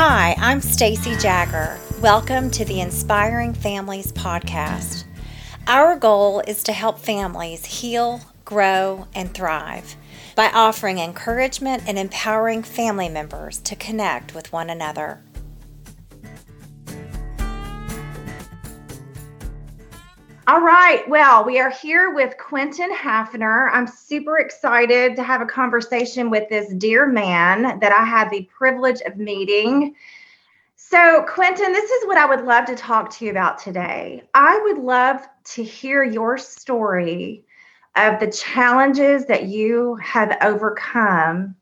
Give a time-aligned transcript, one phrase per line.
[0.00, 1.76] Hi, I'm Stacy Jagger.
[2.00, 5.02] Welcome to the Inspiring Families podcast.
[5.66, 9.96] Our goal is to help families heal, grow, and thrive
[10.36, 15.20] by offering encouragement and empowering family members to connect with one another.
[20.48, 21.06] All right.
[21.10, 23.68] Well, we are here with Quentin Hafner.
[23.70, 28.48] I'm super excited to have a conversation with this dear man that I had the
[28.56, 29.94] privilege of meeting.
[30.74, 34.22] So, Quentin, this is what I would love to talk to you about today.
[34.32, 35.20] I would love
[35.52, 37.44] to hear your story
[37.96, 41.56] of the challenges that you have overcome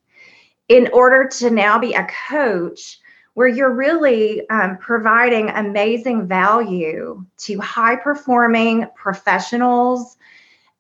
[0.69, 3.01] in order to now be a coach
[3.37, 10.17] where you're really um, providing amazing value to high performing professionals.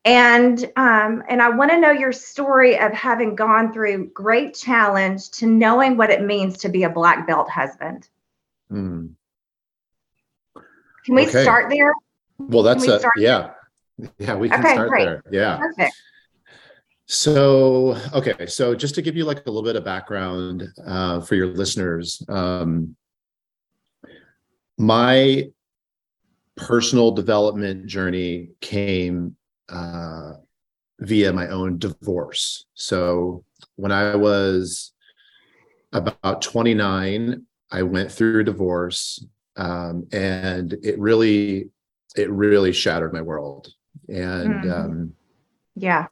[0.06, 5.30] And um, and i want to know your story of having gone through great challenge
[5.32, 8.08] to knowing what it means to be a black belt husband.
[8.70, 9.08] Hmm.
[11.04, 11.42] can we okay.
[11.42, 11.92] start there?
[12.38, 13.50] Well that's a yeah.
[14.18, 15.04] Yeah we can okay, start great.
[15.04, 15.22] there.
[15.30, 15.58] Yeah.
[15.58, 15.92] Perfect
[17.06, 21.36] so, okay, so just to give you like a little bit of background uh, for
[21.36, 22.96] your listeners, um,
[24.76, 25.44] my
[26.56, 29.36] personal development journey came
[29.68, 30.32] uh,
[30.98, 32.66] via my own divorce.
[32.74, 33.44] So,
[33.76, 34.92] when I was
[35.92, 39.24] about 29, I went through a divorce,
[39.56, 41.70] um, and it really,
[42.16, 43.68] it really shattered my world.
[44.08, 44.72] And mm-hmm.
[44.72, 45.12] um,
[45.76, 46.06] yeah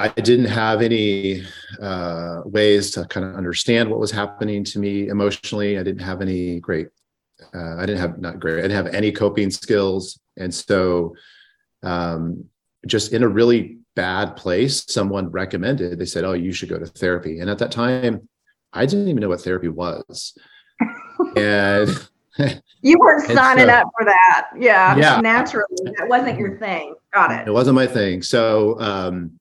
[0.00, 1.44] I didn't have any
[1.80, 5.78] uh, ways to kind of understand what was happening to me emotionally.
[5.78, 6.88] I didn't have any great,
[7.52, 10.20] uh, I didn't have not great, I didn't have any coping skills.
[10.36, 11.16] And so,
[11.82, 12.44] um,
[12.86, 16.86] just in a really bad place, someone recommended, they said, Oh, you should go to
[16.86, 17.40] therapy.
[17.40, 18.28] And at that time,
[18.72, 20.38] I didn't even know what therapy was.
[21.36, 22.08] and
[22.82, 24.50] you weren't signing so, up for that.
[24.56, 25.20] Yeah, yeah.
[25.20, 25.66] Naturally,
[25.98, 26.94] that wasn't your thing.
[27.12, 27.48] Got it.
[27.48, 28.22] It wasn't my thing.
[28.22, 29.37] So, um,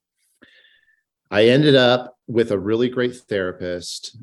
[1.32, 4.18] I ended up with a really great therapist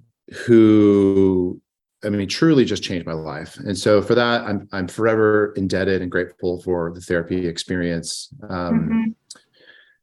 [0.47, 1.61] who
[2.05, 3.57] I mean truly just changed my life.
[3.57, 8.29] And so for that I'm I'm forever indebted and grateful for the therapy experience.
[8.49, 9.11] Um, mm-hmm.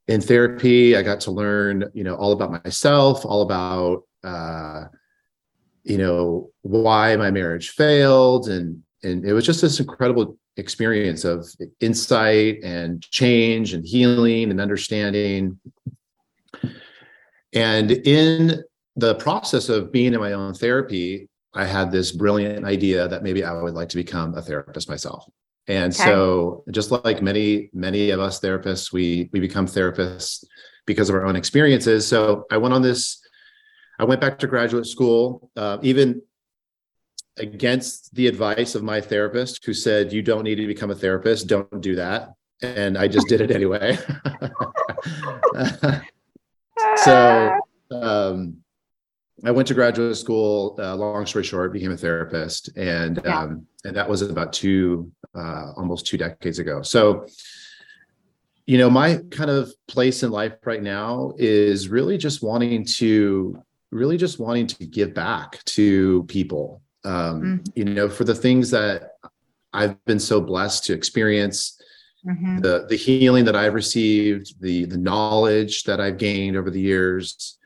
[0.07, 4.85] in therapy I got to learn, you know, all about myself, all about uh,
[5.83, 11.47] you know, why my marriage failed and and it was just this incredible experience of
[11.79, 15.59] insight and change and healing and understanding
[17.53, 18.63] and in
[18.95, 23.43] the process of being in my own therapy, I had this brilliant idea that maybe
[23.43, 25.25] I would like to become a therapist myself.
[25.67, 26.03] And okay.
[26.03, 30.43] so just like many, many of us therapists, we we become therapists
[30.85, 32.07] because of our own experiences.
[32.07, 33.21] So I went on this,
[33.99, 36.21] I went back to graduate school, uh, even
[37.37, 41.47] against the advice of my therapist who said, you don't need to become a therapist,
[41.47, 42.33] don't do that.
[42.61, 43.97] And I just did it anyway.
[46.97, 47.59] so
[47.91, 48.57] um,
[49.43, 50.75] I went to graduate school.
[50.79, 53.39] Uh, long story short, became a therapist, and yeah.
[53.39, 56.81] um, and that was about two, uh, almost two decades ago.
[56.81, 57.25] So,
[58.65, 63.61] you know, my kind of place in life right now is really just wanting to,
[63.91, 66.81] really just wanting to give back to people.
[67.03, 67.57] Um, mm-hmm.
[67.75, 69.13] You know, for the things that
[69.73, 71.80] I've been so blessed to experience
[72.25, 72.59] mm-hmm.
[72.59, 77.57] the the healing that I've received, the the knowledge that I've gained over the years.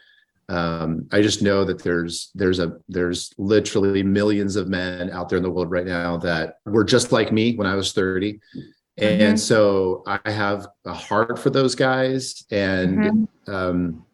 [0.47, 5.37] Um, I just know that there's there's a there's literally millions of men out there
[5.37, 8.33] in the world right now that were just like me when I was 30.
[8.33, 9.21] Mm-hmm.
[9.21, 13.53] And so I have a heart for those guys and mm-hmm.
[13.53, 14.05] um,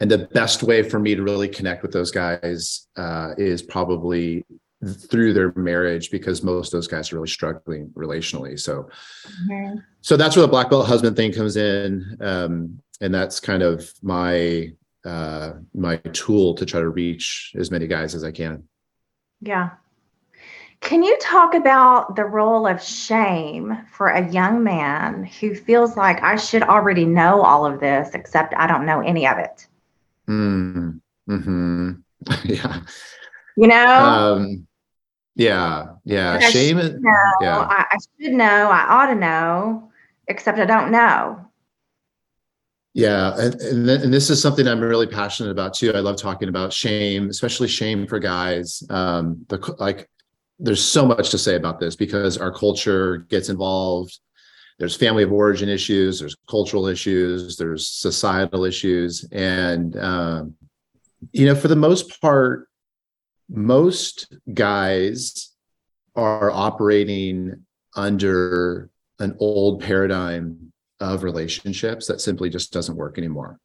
[0.00, 4.44] and the best way for me to really connect with those guys uh, is probably
[4.86, 8.58] through their marriage because most of those guys are really struggling relationally.
[8.58, 8.88] So,
[9.48, 9.78] mm-hmm.
[10.00, 13.90] so that's where the black belt husband thing comes in, um, and that's kind of
[14.02, 14.72] my
[15.04, 18.64] uh, my tool to try to reach as many guys as I can.
[19.40, 19.70] Yeah.
[20.80, 26.22] Can you talk about the role of shame for a young man who feels like
[26.22, 29.66] I should already know all of this, except I don't know any of it?
[30.28, 31.92] Mm, hmm
[32.44, 32.80] yeah.
[33.56, 33.86] You know?
[33.86, 34.67] Um,
[35.38, 36.40] yeah, yeah.
[36.50, 36.96] Shame it.
[37.40, 37.60] Yeah.
[37.60, 38.44] I, I should know.
[38.44, 39.90] I ought to know,
[40.26, 41.40] except I don't know.
[42.92, 45.92] Yeah, and, and, and, this is something I'm really passionate about too.
[45.94, 48.82] I love talking about shame, especially shame for guys.
[48.90, 50.10] Um, the like,
[50.58, 54.18] there's so much to say about this because our culture gets involved.
[54.80, 56.18] There's family of origin issues.
[56.18, 57.56] There's cultural issues.
[57.56, 60.54] There's societal issues, and um,
[61.30, 62.67] you know, for the most part,
[63.48, 65.52] most guys
[66.14, 67.64] are operating
[67.96, 73.58] under an old paradigm of relationships that simply just doesn't work anymore.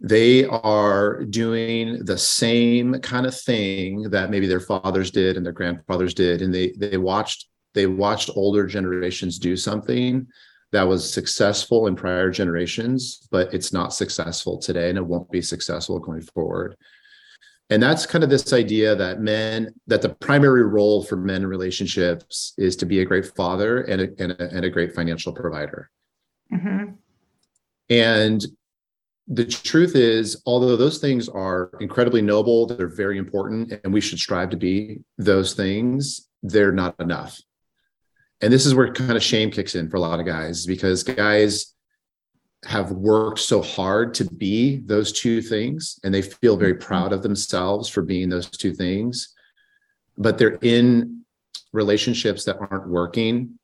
[0.00, 5.52] They are doing the same kind of thing that maybe their fathers did and their
[5.52, 10.26] grandfathers did, and they they watched they watched older generations do something
[10.72, 15.40] that was successful in prior generations, but it's not successful today, and it won't be
[15.40, 16.76] successful going forward
[17.70, 21.46] and that's kind of this idea that men that the primary role for men in
[21.46, 25.32] relationships is to be a great father and a, and a, and a great financial
[25.32, 25.90] provider
[26.52, 26.92] mm-hmm.
[27.90, 28.46] and
[29.28, 34.18] the truth is although those things are incredibly noble they're very important and we should
[34.18, 37.40] strive to be those things they're not enough
[38.40, 41.02] and this is where kind of shame kicks in for a lot of guys because
[41.02, 41.74] guys
[42.64, 46.86] have worked so hard to be those two things and they feel very mm-hmm.
[46.86, 49.34] proud of themselves for being those two things
[50.18, 51.22] but they're in
[51.72, 53.58] relationships that aren't working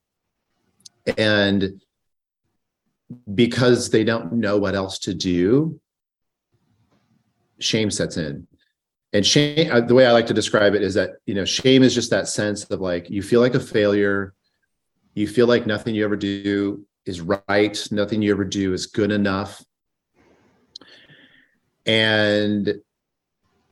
[1.17, 1.81] and
[3.35, 5.81] because they don't know what else to do
[7.59, 8.47] shame sets in
[9.13, 11.83] and shame uh, the way i like to describe it is that you know shame
[11.83, 14.35] is just that sense of like you feel like a failure
[15.15, 17.89] you feel like nothing you ever do is right.
[17.91, 19.63] Nothing you ever do is good enough.
[21.87, 22.75] And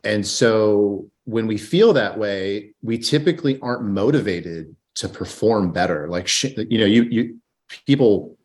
[0.03, 6.09] and so when we feel that way, we typically aren't motivated to perform better.
[6.09, 7.39] Like you know, you you
[7.87, 8.37] people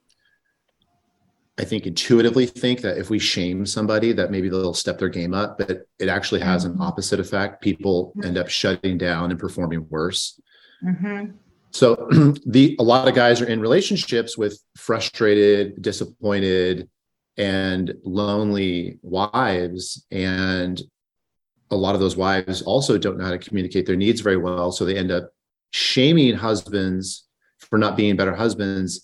[1.57, 5.33] I think intuitively think that if we shame somebody, that maybe they'll step their game
[5.33, 6.81] up, but it actually has mm-hmm.
[6.81, 7.61] an opposite effect.
[7.61, 10.39] People end up shutting down and performing worse.
[10.83, 11.31] Mm-hmm.
[11.75, 12.07] So
[12.45, 16.89] the a lot of guys are in relationships with frustrated, disappointed,
[17.35, 20.05] and lonely wives.
[20.09, 20.81] And
[21.71, 24.71] a lot of those wives also don't know how to communicate their needs very well.
[24.71, 25.33] So they end up
[25.71, 27.25] shaming husbands
[27.57, 29.01] for not being better husbands.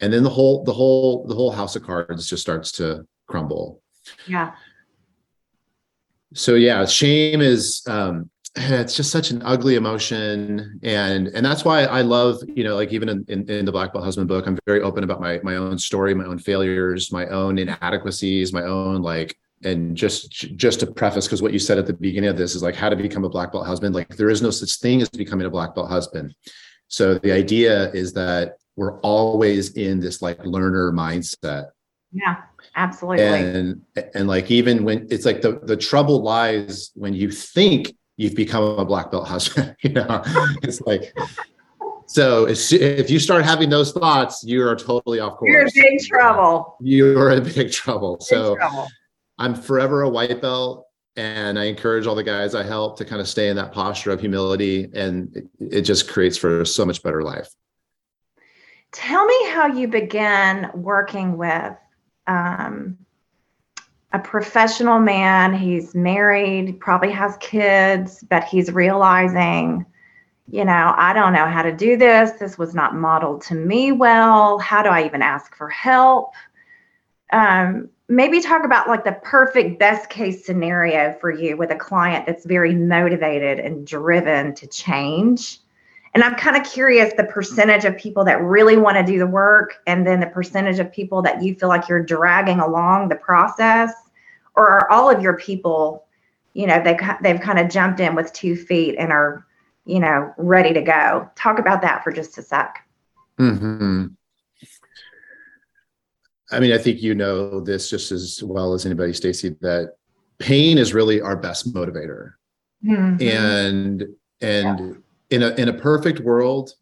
[0.00, 3.82] And then the whole, the whole, the whole house of cards just starts to crumble.
[4.26, 4.54] Yeah.
[6.32, 10.78] So yeah, shame is um it's just such an ugly emotion.
[10.82, 13.92] And and that's why i love you know like even in, in, in, the black
[13.92, 17.26] belt husband book i'm very open about my my own story my own failures my
[17.26, 21.86] own inadequacies my own like and just just to preface because what you said at
[21.86, 24.30] the beginning of this is like how to become a black belt husband like there
[24.30, 26.34] is no such thing as becoming a black belt husband.
[26.88, 31.68] So the idea is that we're always in this like learner mindset.
[32.12, 32.42] Yeah
[32.76, 33.24] absolutely.
[33.24, 33.82] And
[34.14, 38.78] and like even when it's like the the trouble lies when you think you've become
[38.78, 39.76] a black belt husband.
[39.82, 40.22] you know,
[40.62, 41.12] it's like
[42.06, 45.50] so if you start having those thoughts, you are totally off course.
[45.50, 46.76] You're in big trouble.
[46.80, 48.16] You're in big trouble.
[48.16, 48.88] Big so trouble.
[49.38, 50.86] I'm forever a white belt.
[51.16, 54.10] And I encourage all the guys I help to kind of stay in that posture
[54.10, 54.88] of humility.
[54.94, 57.48] And it, it just creates for so much better life.
[58.92, 61.74] Tell me how you began working with
[62.26, 62.98] um,
[64.12, 65.54] a professional man.
[65.54, 69.86] He's married, probably has kids, but he's realizing,
[70.48, 72.32] you know, I don't know how to do this.
[72.32, 74.58] This was not modeled to me well.
[74.58, 76.32] How do I even ask for help?
[77.32, 82.26] Um, maybe talk about like the perfect best case scenario for you with a client
[82.26, 85.58] that's very motivated and driven to change.
[86.14, 89.26] And I'm kind of curious the percentage of people that really want to do the
[89.26, 93.16] work and then the percentage of people that you feel like you're dragging along the
[93.16, 93.94] process
[94.54, 96.06] or are all of your people
[96.54, 99.46] you know they they've kind of jumped in with two feet and are
[99.84, 102.86] you know ready to go talk about that for just a sec
[103.38, 104.06] hmm
[106.50, 109.96] i mean i think you know this just as well as anybody stacy that
[110.38, 112.32] pain is really our best motivator
[112.84, 113.20] mm-hmm.
[113.20, 114.06] and
[114.40, 115.36] and yeah.
[115.36, 116.74] in a in a perfect world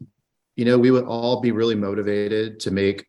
[0.57, 3.07] you know we would all be really motivated to make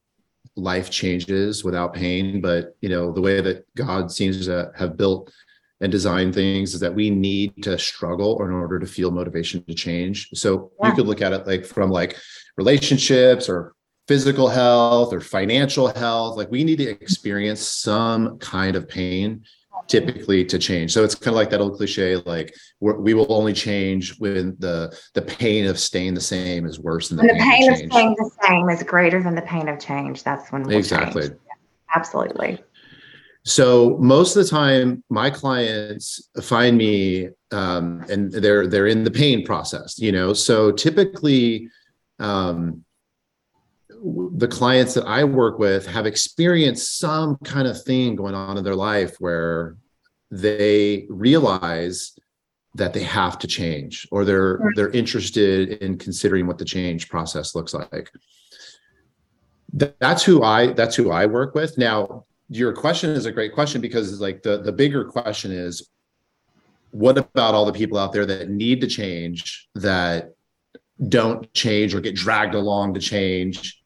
[0.56, 5.32] life changes without pain but you know the way that god seems to have built
[5.80, 9.74] and designed things is that we need to struggle in order to feel motivation to
[9.74, 10.90] change so yeah.
[10.90, 12.18] you could look at it like from like
[12.58, 13.74] relationships or
[14.08, 19.44] physical health or financial health like we need to experience some kind of pain
[19.88, 20.94] typically to change.
[20.94, 24.98] So it's kind of like that old cliche, like we will only change when the
[25.14, 28.16] the pain of staying the same is worse than the, the pain, of, of staying
[28.18, 30.24] the same is greater than the pain of change.
[30.24, 31.36] That's when we'll exactly, change.
[31.96, 32.64] absolutely.
[33.44, 39.12] So most of the time, my clients find me, um, and they're they're in the
[39.12, 40.00] pain process.
[40.00, 41.70] You know, so typically.
[42.20, 42.86] Um,
[44.04, 48.64] the clients that I work with have experienced some kind of thing going on in
[48.64, 49.76] their life where
[50.32, 52.14] they realize
[52.74, 54.76] that they have to change or they're right.
[54.76, 58.10] they're interested in considering what the change process looks like.
[59.74, 61.78] That's who i that's who i work with.
[61.78, 65.90] Now your question is a great question because like the the bigger question is
[66.92, 70.34] what about all the people out there that need to change that
[71.08, 73.81] don't change or get dragged along to change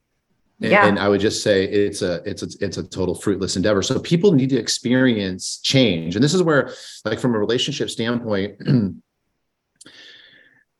[0.61, 0.87] and, yeah.
[0.87, 3.81] and i would just say it's a it's a it's a total fruitless endeavor.
[3.81, 6.15] So people need to experience change.
[6.15, 9.01] And this is where like from a relationship standpoint and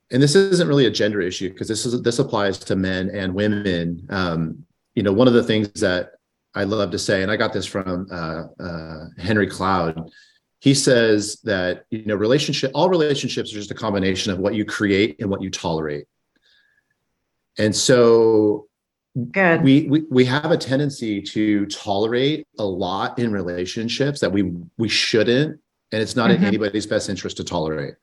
[0.10, 4.08] this isn't really a gender issue because this is this applies to men and women.
[4.10, 6.12] Um, you know one of the things that
[6.54, 10.10] i love to say and i got this from uh, uh, henry cloud
[10.66, 14.66] he says that you know relationship all relationships are just a combination of what you
[14.66, 16.08] create and what you tolerate.
[17.60, 18.68] And so
[19.32, 19.64] Good.
[19.64, 24.90] We, we we have a tendency to tolerate a lot in relationships that we we
[24.90, 25.60] shouldn't,
[25.92, 26.42] and it's not mm-hmm.
[26.42, 27.94] in anybody's best interest to tolerate.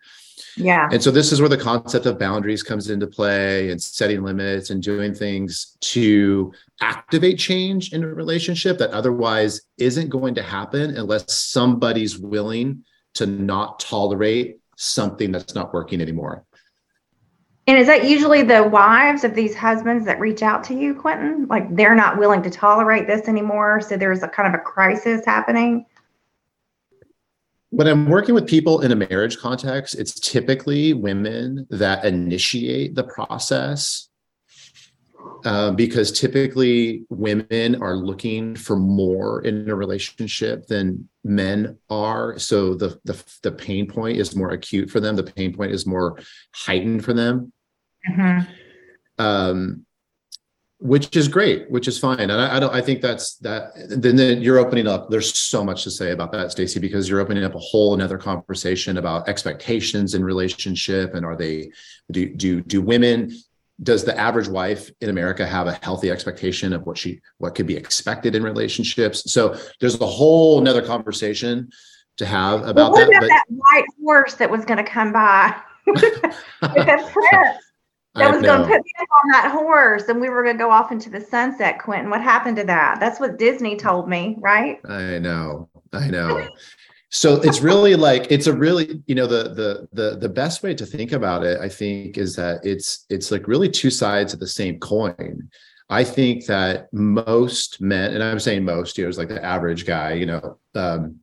[0.57, 0.89] Yeah.
[0.91, 4.71] And so this is where the concept of boundaries comes into play and setting limits
[4.71, 10.97] and doing things to activate change in a relationship that otherwise isn't going to happen
[10.97, 16.45] unless somebody's willing to not tolerate something that's not working anymore.
[17.67, 21.47] And is that usually the wives of these husbands that reach out to you, Quentin?
[21.47, 23.81] Like they're not willing to tolerate this anymore.
[23.81, 25.87] So there's a kind of a crisis happening.
[27.71, 33.05] When I'm working with people in a marriage context, it's typically women that initiate the
[33.05, 34.09] process
[35.45, 42.39] uh, because typically women are looking for more in a relationship than men are.
[42.39, 45.17] So the, the the pain point is more acute for them.
[45.17, 46.19] The pain point is more
[46.55, 47.53] heightened for them.
[48.09, 48.51] Mm-hmm.
[49.19, 49.87] Um,
[50.79, 52.75] which is great, which is fine, and I, I, don't.
[52.75, 53.71] I think that's that.
[53.89, 55.11] Then, then you're opening up.
[55.11, 58.19] There's so much to say about that, Stacy, because you're opening up a whole another
[58.19, 61.71] conversation about expectations in relationship, and are they
[62.11, 63.31] do do do women
[63.83, 67.67] does the average wife in America have a healthy expectation of what she what could
[67.67, 69.33] be expected in relationships?
[69.33, 71.71] So there's a whole another conversation
[72.19, 73.17] to have about well, that.
[73.17, 75.55] About that white horse that was going to come by
[75.87, 77.59] with a prince
[78.15, 80.71] that was going to put me on that horse, and we were going to go
[80.71, 81.79] off into the sunset.
[81.79, 83.01] Quentin, what happened to that?
[83.01, 84.81] That's what Disney told me, right?
[84.87, 86.47] I know, I know
[87.15, 90.75] so it's really like it's a really you know the the the the best way
[90.75, 94.41] to think about it i think is that it's it's like really two sides of
[94.41, 95.49] the same coin
[95.91, 99.87] i think that most men and i'm saying most you here is like the average
[99.87, 101.17] guy you know um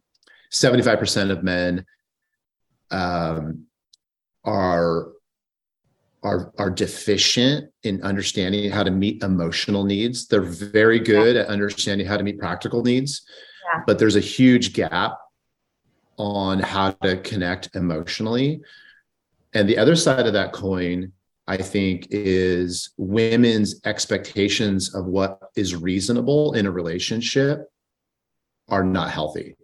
[0.51, 1.85] 75% of men
[2.89, 3.65] um
[4.43, 5.09] are
[6.23, 11.41] are are deficient in understanding how to meet emotional needs they're very good yeah.
[11.41, 13.23] at understanding how to meet practical needs
[13.73, 13.81] yeah.
[13.87, 15.17] but there's a huge gap
[16.19, 18.61] on how to connect emotionally.
[19.53, 21.13] And the other side of that coin,
[21.47, 27.71] I think, is women's expectations of what is reasonable in a relationship
[28.67, 29.55] are not healthy.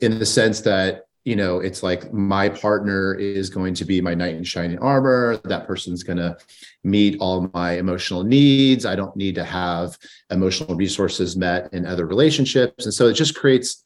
[0.00, 4.14] In the sense that you know it's like my partner is going to be my
[4.14, 5.38] knight in shining armor.
[5.44, 6.36] That person's going to
[6.82, 8.84] meet all my emotional needs.
[8.86, 9.98] I don't need to have
[10.30, 12.84] emotional resources met in other relationships.
[12.84, 13.83] And so it just creates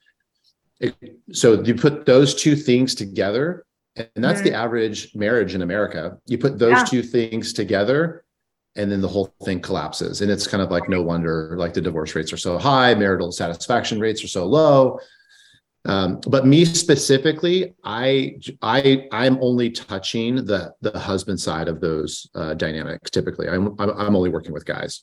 [1.32, 3.64] so you put those two things together
[3.96, 4.50] and that's mm-hmm.
[4.50, 6.18] the average marriage in america.
[6.26, 6.84] You put those yeah.
[6.84, 8.24] two things together
[8.76, 11.80] and then the whole thing collapses and it's kind of like no wonder like the
[11.80, 14.98] divorce rates are so high marital satisfaction rates are so low.
[15.84, 22.28] Um, but me specifically i i i'm only touching the the husband side of those
[22.34, 23.48] uh, dynamics typically.
[23.48, 25.02] I'm i'm only working with guys.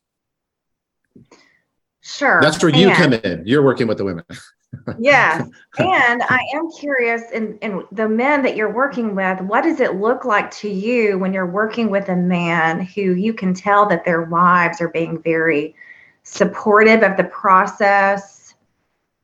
[2.02, 3.44] Sure that's where you come in.
[3.46, 4.26] You're working with the women
[5.00, 5.46] yeah.
[5.78, 9.96] And I am curious in, in the men that you're working with, what does it
[9.96, 14.06] look like to you when you're working with a man who you can tell that
[14.06, 15.76] their wives are being very
[16.24, 18.54] supportive of the process?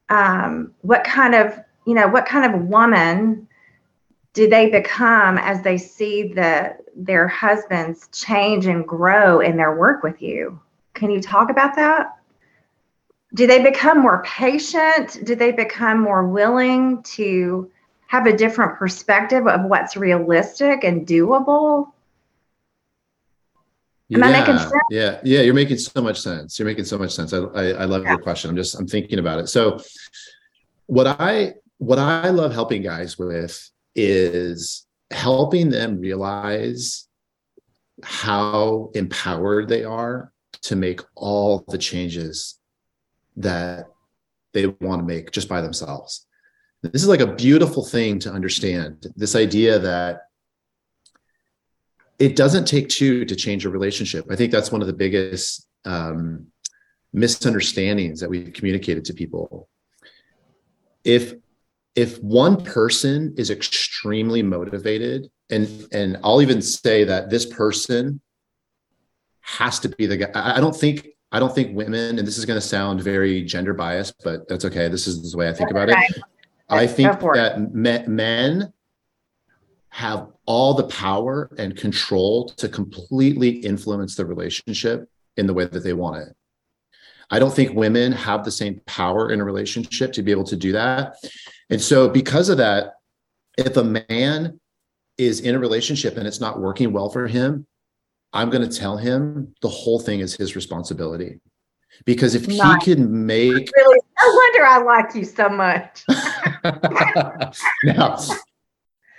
[0.09, 3.47] Um, what kind of, you know, what kind of woman
[4.33, 10.03] do they become as they see the their husbands change and grow in their work
[10.03, 10.59] with you?
[10.93, 12.17] Can you talk about that?
[13.33, 15.19] Do they become more patient?
[15.23, 17.71] Do they become more willing to
[18.07, 21.91] have a different perspective of what's realistic and doable?
[24.13, 24.73] Am yeah, I making sense?
[24.89, 26.59] Yeah, yeah, you're making so much sense.
[26.59, 27.31] You're making so much sense.
[27.31, 28.09] I, I, I love yeah.
[28.09, 28.49] your question.
[28.49, 29.47] I'm just I'm thinking about it.
[29.47, 29.79] So,
[30.87, 37.07] what I what I love helping guys with is helping them realize
[38.03, 40.33] how empowered they are
[40.63, 42.59] to make all the changes
[43.37, 43.87] that
[44.53, 46.25] they want to make just by themselves.
[46.81, 50.23] this is like a beautiful thing to understand this idea that
[52.19, 54.25] it doesn't take two to change a relationship.
[54.29, 56.47] I think that's one of the biggest um,
[57.13, 59.67] misunderstandings that we've communicated to people.
[61.03, 61.33] If
[61.95, 68.21] if one person is extremely motivated, and and I'll even say that this person
[69.41, 70.31] has to be the guy.
[70.33, 73.73] I don't think I don't think women, and this is going to sound very gender
[73.73, 74.89] biased, but that's okay.
[74.89, 75.95] This is the way I think about it.
[76.69, 78.73] I think that men
[79.89, 85.83] have all the power and control to completely influence the relationship in the way that
[85.83, 86.35] they want it.
[87.29, 90.57] I don't think women have the same power in a relationship to be able to
[90.57, 91.15] do that.
[91.69, 92.95] And so, because of that,
[93.57, 94.59] if a man
[95.17, 97.65] is in a relationship and it's not working well for him,
[98.33, 101.39] I'm going to tell him the whole thing is his responsibility.
[102.05, 102.83] Because if nice.
[102.85, 103.69] he can make.
[103.75, 106.03] Really, no wonder I like you so much.
[107.83, 108.17] now,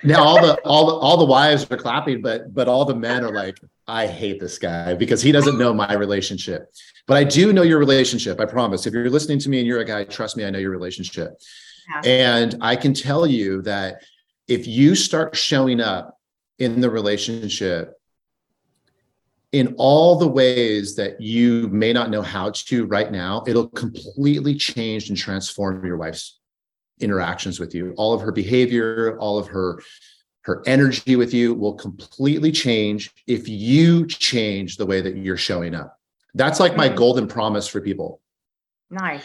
[0.02, 3.24] now all the all the all the wives are clapping, but but all the men
[3.24, 6.72] are like, I hate this guy because he doesn't know my relationship.
[7.06, 8.40] But I do know your relationship.
[8.40, 8.86] I promise.
[8.86, 11.32] If you're listening to me and you're a guy, trust me, I know your relationship.
[11.88, 12.10] Yeah.
[12.10, 14.02] And I can tell you that
[14.48, 16.18] if you start showing up
[16.58, 17.94] in the relationship
[19.52, 24.54] in all the ways that you may not know how to right now, it'll completely
[24.54, 26.40] change and transform your wife's
[27.00, 27.92] interactions with you.
[27.96, 29.80] All of her behavior all of her
[30.42, 35.74] her energy with you will completely change if you change the way that you're showing
[35.74, 36.00] up.
[36.34, 36.96] That's like my mm-hmm.
[36.96, 38.20] golden promise for people.
[38.90, 39.24] Nice.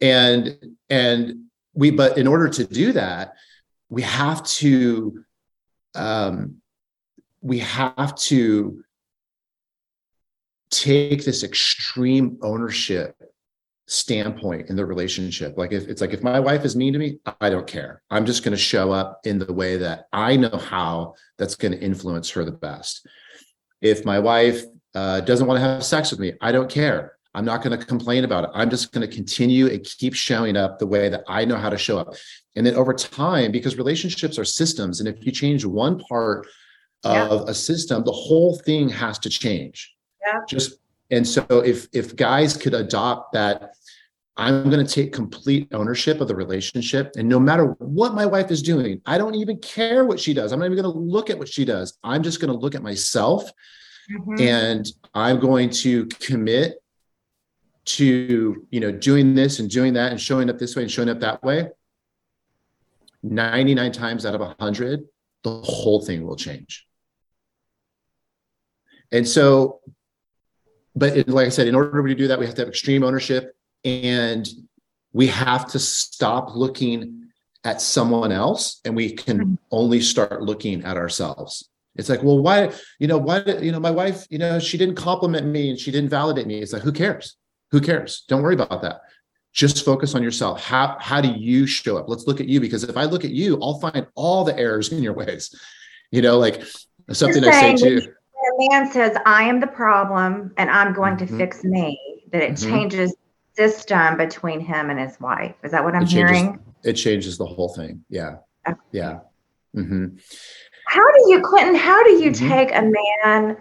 [0.00, 3.34] And and we but in order to do that
[3.88, 5.24] we have to
[5.94, 6.56] um
[7.40, 8.83] we have to
[10.70, 13.16] take this extreme ownership
[13.86, 15.58] standpoint in the relationship.
[15.58, 18.02] Like if it's like if my wife is mean to me, I don't care.
[18.10, 21.72] I'm just going to show up in the way that I know how that's going
[21.72, 23.06] to influence her the best.
[23.82, 24.62] If my wife
[24.94, 27.12] uh, doesn't want to have sex with me, I don't care.
[27.34, 28.50] I'm not going to complain about it.
[28.54, 31.68] I'm just going to continue and keep showing up the way that I know how
[31.68, 32.14] to show up.
[32.54, 36.46] And then over time, because relationships are systems, and if you change one part
[37.02, 39.93] of a system, the whole thing has to change.
[40.26, 40.40] Yeah.
[40.48, 40.78] Just
[41.10, 43.74] and so if if guys could adopt that
[44.36, 48.50] i'm going to take complete ownership of the relationship and no matter what my wife
[48.50, 51.30] is doing i don't even care what she does i'm not even going to look
[51.30, 53.50] at what she does i'm just going to look at myself
[54.10, 54.40] mm-hmm.
[54.40, 56.82] and i'm going to commit
[57.84, 61.08] to you know doing this and doing that and showing up this way and showing
[61.08, 61.68] up that way
[63.22, 65.04] 99 times out of 100
[65.42, 66.86] the whole thing will change
[69.12, 69.80] and so
[70.94, 73.02] but it, like I said, in order to do that, we have to have extreme
[73.02, 74.48] ownership and
[75.12, 77.28] we have to stop looking
[77.64, 79.54] at someone else and we can mm-hmm.
[79.70, 81.68] only start looking at ourselves.
[81.96, 84.96] It's like, well, why, you know, why, you know, my wife, you know, she didn't
[84.96, 86.58] compliment me and she didn't validate me.
[86.58, 87.36] It's like, who cares?
[87.70, 88.24] Who cares?
[88.28, 89.00] Don't worry about that.
[89.52, 90.60] Just focus on yourself.
[90.60, 92.08] How, how do you show up?
[92.08, 94.90] Let's look at you because if I look at you, I'll find all the errors
[94.90, 95.54] in your ways.
[96.10, 96.62] You know, like
[97.12, 101.16] something I say to you a man says, I am the problem and I'm going
[101.18, 101.38] to mm-hmm.
[101.38, 101.98] fix me,
[102.32, 102.70] that it mm-hmm.
[102.70, 103.14] changes
[103.56, 105.54] system between him and his wife.
[105.62, 106.58] Is that what I'm it changes, hearing?
[106.82, 108.04] It changes the whole thing.
[108.08, 108.36] Yeah.
[108.68, 108.78] Okay.
[108.92, 109.20] Yeah.
[109.76, 110.16] Mm-hmm.
[110.86, 112.48] How do you, Quentin, how do you mm-hmm.
[112.48, 113.56] take a man?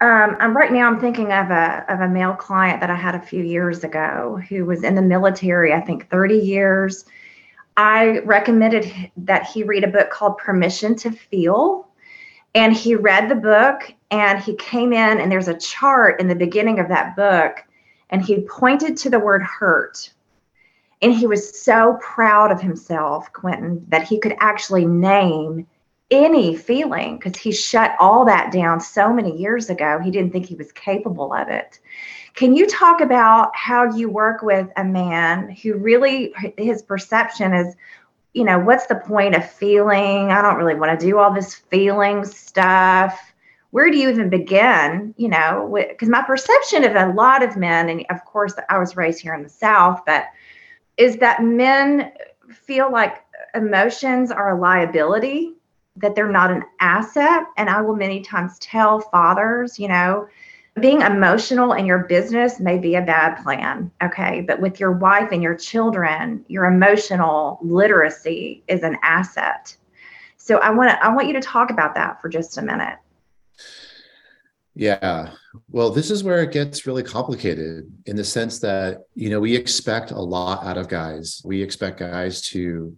[0.00, 3.16] Um, I'm right now I'm thinking of a of a male client that I had
[3.16, 7.04] a few years ago who was in the military, I think 30 years.
[7.76, 11.87] I recommended that he read a book called Permission to Feel.
[12.54, 16.34] And he read the book and he came in and there's a chart in the
[16.34, 17.64] beginning of that book
[18.10, 20.12] and he pointed to the word hurt.
[21.00, 25.66] And he was so proud of himself quentin that he could actually name
[26.10, 30.46] any feeling because he shut all that down so many years ago he didn't think
[30.46, 31.78] he was capable of it.
[32.34, 37.76] Can you talk about how you work with a man who really his perception is
[38.38, 40.30] you know what's the point of feeling?
[40.30, 43.18] I don't really want to do all this feeling stuff.
[43.72, 47.88] Where do you even begin you know because my perception of a lot of men
[47.88, 50.24] and of course i was raised here in the south but
[50.96, 52.12] is that men
[52.50, 53.24] feel like
[53.54, 55.52] emotions are a liability
[55.96, 57.42] that they're not an asset?
[57.58, 60.28] And i will many times tell fathers you know
[60.80, 65.30] being emotional in your business may be a bad plan okay but with your wife
[65.32, 69.76] and your children your emotional literacy is an asset
[70.36, 72.98] so i want to i want you to talk about that for just a minute
[74.78, 75.30] yeah.
[75.72, 79.56] Well, this is where it gets really complicated in the sense that, you know, we
[79.56, 81.42] expect a lot out of guys.
[81.44, 82.96] We expect guys to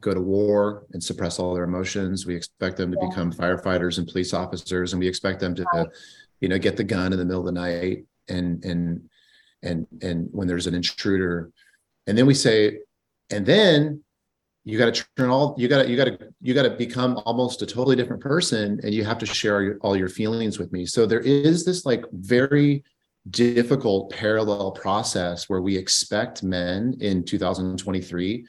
[0.00, 2.24] go to war and suppress all their emotions.
[2.24, 3.08] We expect them to yeah.
[3.08, 5.86] become firefighters and police officers, and we expect them to, right.
[6.44, 9.08] You know, get the gun in the middle of the night and and
[9.62, 11.50] and and when there's an intruder,
[12.06, 12.80] and then we say,
[13.30, 14.04] and then
[14.62, 17.18] you got to turn all you got to you got to you got to become
[17.24, 20.84] almost a totally different person and you have to share all your feelings with me.
[20.84, 22.84] So there is this like very
[23.30, 28.46] difficult parallel process where we expect men in 2023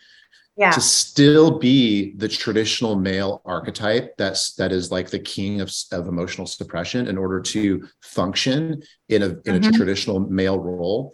[0.58, 0.72] yeah.
[0.72, 6.08] to still be the traditional male archetype that's that is like the king of, of
[6.08, 9.70] emotional suppression in order to function in a in mm-hmm.
[9.70, 11.14] a traditional male role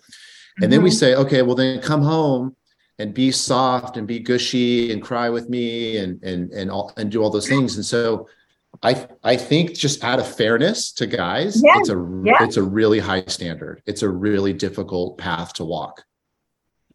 [0.58, 0.72] and mm-hmm.
[0.72, 0.98] then we mm-hmm.
[0.98, 2.56] say okay well then come home
[3.00, 7.12] and be soft and be gushy and cry with me and and and all and
[7.12, 8.28] do all those things and so
[8.84, 11.74] i i think just out of fairness to guys yeah.
[11.78, 12.44] it's a yeah.
[12.44, 16.04] it's a really high standard it's a really difficult path to walk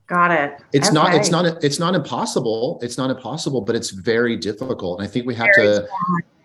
[0.06, 0.94] got it it's okay.
[0.94, 5.10] not it's not it's not impossible it's not impossible but it's very difficult and i
[5.10, 5.88] think we have very to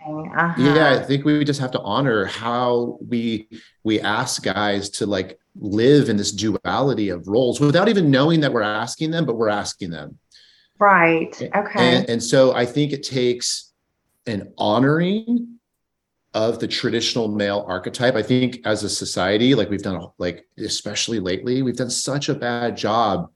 [0.08, 0.54] uh-huh.
[0.58, 3.48] yeah i think we just have to honor how we
[3.84, 8.54] we ask guys to like live in this duality of roles without even knowing that
[8.54, 10.18] we're asking them, but we're asking them.
[10.80, 11.36] Right.
[11.56, 11.98] Okay.
[11.98, 13.72] And, and so I think it takes
[14.26, 15.60] an honoring
[16.34, 18.16] of the traditional male archetype.
[18.16, 22.36] I think as a society, like we've done, like especially lately, we've done such a
[22.36, 23.30] bad job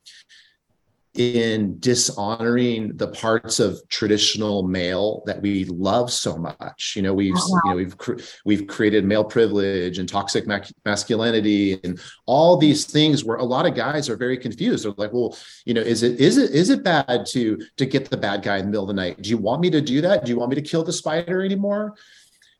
[1.15, 6.93] in dishonoring the parts of traditional male that we love so much.
[6.95, 7.59] You know, we've oh, wow.
[7.63, 12.85] you know we've cr- we've created male privilege and toxic ma- masculinity and all these
[12.85, 14.83] things where a lot of guys are very confused.
[14.83, 18.09] They're like, well, you know, is it is it is it bad to to get
[18.09, 19.21] the bad guy in the middle of the night?
[19.21, 20.25] Do you want me to do that?
[20.25, 21.95] Do you want me to kill the spider anymore?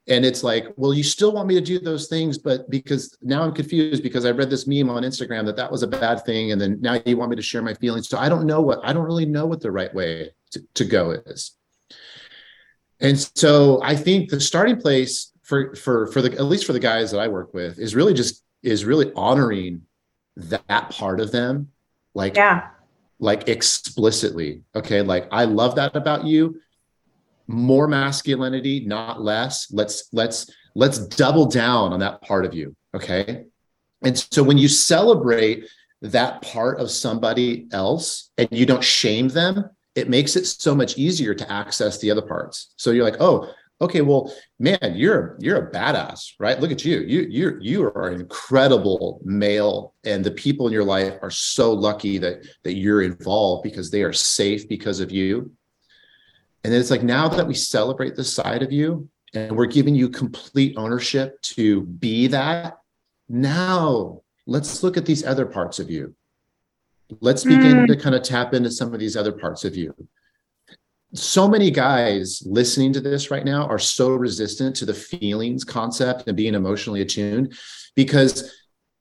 [0.08, 3.44] And it's like well you still want me to do those things but because now
[3.44, 6.52] i'm confused because i read this meme on instagram that that was a bad thing
[6.52, 8.08] and then now you want me to share my feelings.
[8.08, 10.86] So i don't know what i don't really know what the right way to, to
[10.86, 11.52] go is.
[13.00, 16.80] And so i think the starting place for for for the at least for the
[16.80, 19.82] guys that i work with is really just is really honoring
[20.36, 21.70] that part of them
[22.14, 22.68] like yeah.
[23.20, 25.02] like explicitly okay?
[25.02, 26.62] Like i love that about you
[27.48, 29.72] more masculinity not less.
[29.72, 33.46] Let's let's let's double down on that part of you okay?
[34.02, 35.66] And so when you celebrate
[36.02, 40.98] that part of somebody else and you don't shame them it makes it so much
[40.98, 42.74] easier to access the other parts.
[42.76, 46.60] So you're like oh okay well man you're you're a badass right?
[46.60, 47.00] Look at you.
[47.02, 51.74] You you you are an incredible male and the people in your life are so
[51.74, 55.52] lucky that that you're involved because they are safe because of you
[56.66, 59.94] and then it's like now that we celebrate this side of you and we're giving
[59.94, 62.80] you complete ownership to be that,
[63.30, 66.16] now let's look at these other parts of you.
[67.22, 67.88] Let's begin mm.
[67.88, 69.94] to kind of tap into some of these other parts of you.
[71.14, 76.24] So many guys listening to this right now are so resistant to the feelings concept
[76.26, 77.56] and being emotionally attuned
[77.96, 78.52] because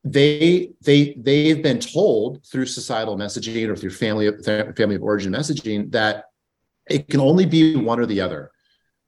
[0.05, 4.31] they they they've been told through societal messaging or through family
[4.77, 6.27] family of origin messaging that
[6.88, 8.51] it can only be one or the other.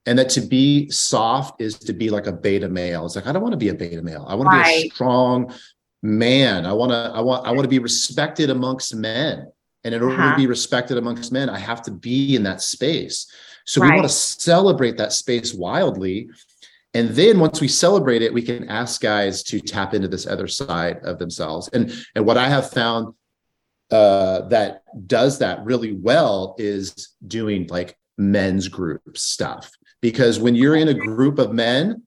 [0.07, 3.07] And that to be soft is to be like a beta male.
[3.07, 4.25] It's like i don't want to be a beta male.
[4.29, 4.75] I want right.
[4.75, 5.53] to be a strong
[6.03, 6.65] man.
[6.65, 9.51] I want to i want i want to be respected amongst men.
[9.85, 10.33] And in order uh-huh.
[10.33, 13.31] to be respected amongst men i have to be in that space.
[13.65, 13.91] So right.
[13.91, 16.29] we want to celebrate that space wildly.
[16.95, 20.47] And then once we celebrate it we can ask guys to tap into this other
[20.47, 21.69] side of themselves.
[21.73, 23.12] And and what i have found
[23.90, 29.70] uh, that does that really well is doing like men's group stuff.
[30.01, 32.03] Because when you're in a group of men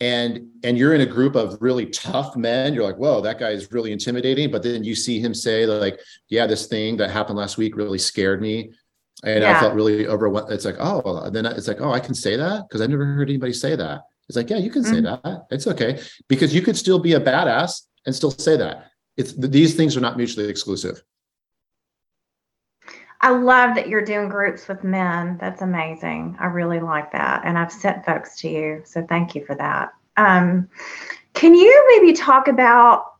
[0.00, 3.50] and and you're in a group of really tough men you're like whoa that guy
[3.50, 4.50] is really intimidating.
[4.50, 5.98] But then you see him say like
[6.28, 8.72] yeah this thing that happened last week really scared me.
[9.24, 9.56] And yeah.
[9.56, 12.64] i felt really overwhelmed it's like oh then it's like oh i can say that?
[12.68, 14.02] Because i never heard anybody say that.
[14.28, 15.28] It's like yeah you can say mm-hmm.
[15.28, 15.46] that.
[15.50, 16.00] It's okay.
[16.28, 20.00] Because you could still be a badass and still say that it's these things are
[20.00, 21.02] not mutually exclusive.
[23.20, 25.38] I love that you're doing groups with men.
[25.40, 26.36] That's amazing.
[26.38, 27.42] I really like that.
[27.44, 28.82] And I've sent folks to you.
[28.84, 29.92] So thank you for that.
[30.18, 30.68] Um,
[31.32, 33.16] can you maybe talk about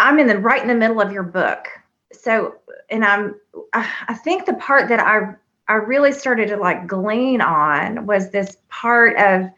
[0.00, 1.68] I'm in the right in the middle of your book.
[2.12, 2.56] So
[2.88, 3.36] and I'm
[3.72, 5.34] I think the part that I
[5.68, 9.50] I really started to like glean on was this part of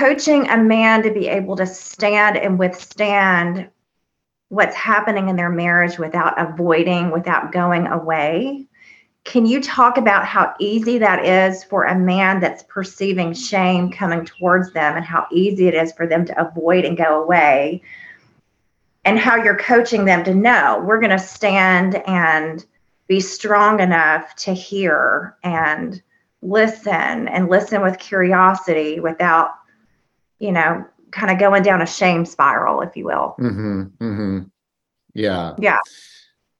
[0.00, 3.68] coaching a man to be able to stand and withstand
[4.48, 8.66] what's happening in their marriage without avoiding, without going away.
[9.24, 14.24] Can you talk about how easy that is for a man that's perceiving shame coming
[14.24, 17.82] towards them and how easy it is for them to avoid and go away?
[19.04, 22.64] And how you're coaching them to know we're going to stand and
[23.06, 26.00] be strong enough to hear and
[26.40, 29.50] listen and listen with curiosity without,
[30.40, 33.36] you know, kind of going down a shame spiral, if you will.
[33.38, 34.38] Mm-hmm, mm-hmm.
[35.14, 35.54] Yeah.
[35.58, 35.78] Yeah.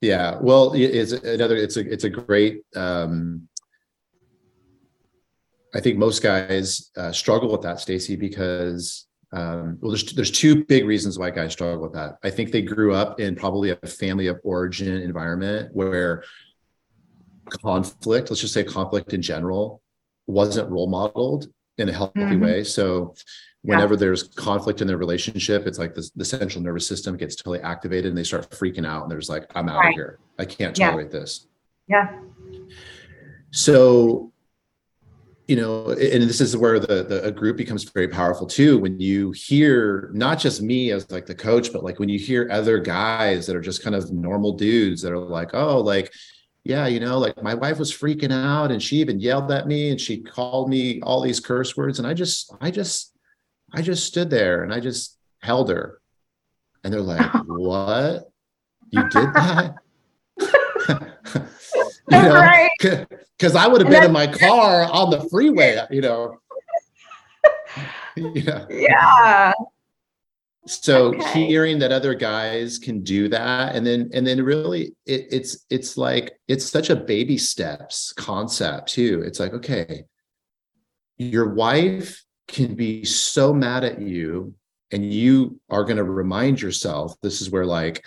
[0.00, 0.38] Yeah.
[0.40, 3.48] Well, it's another, it's a, it's a great, um,
[5.74, 10.64] I think most guys uh, struggle with that, Stacy, because um, well, there's there's two
[10.64, 12.18] big reasons why guys struggle with that.
[12.24, 16.24] I think they grew up in probably a family of origin environment where
[17.48, 19.82] conflict, let's just say conflict in general,
[20.26, 21.46] wasn't role modeled
[21.78, 22.42] in a healthy mm-hmm.
[22.42, 22.64] way.
[22.64, 23.14] So
[23.62, 24.00] whenever yeah.
[24.00, 28.06] there's conflict in their relationship, it's like the, the central nervous system gets totally activated
[28.06, 29.88] and they start freaking out and there's like, I'm out right.
[29.88, 30.18] of here.
[30.38, 31.18] I can't tolerate yeah.
[31.20, 31.46] this.
[31.86, 32.18] Yeah.
[33.50, 34.32] So
[35.50, 39.00] you know and this is where the, the a group becomes very powerful too when
[39.00, 42.78] you hear not just me as like the coach but like when you hear other
[42.78, 46.12] guys that are just kind of normal dudes that are like oh like
[46.62, 49.90] yeah you know like my wife was freaking out and she even yelled at me
[49.90, 53.18] and she called me all these curse words and i just i just
[53.72, 56.00] i just stood there and i just held her
[56.84, 58.30] and they're like what
[58.90, 59.74] you did that
[62.10, 62.70] you know, right.
[62.78, 66.38] Because I would have been in my car on the freeway, you know.
[68.16, 68.66] yeah.
[68.68, 69.52] Yeah.
[70.66, 71.46] So okay.
[71.46, 75.96] hearing that other guys can do that, and then and then really it, it's it's
[75.96, 79.22] like it's such a baby steps concept too.
[79.24, 80.04] It's like okay,
[81.16, 84.54] your wife can be so mad at you,
[84.92, 87.14] and you are going to remind yourself.
[87.22, 88.04] This is where like